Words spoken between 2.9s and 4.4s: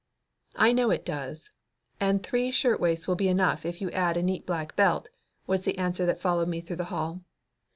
will be enough if you add a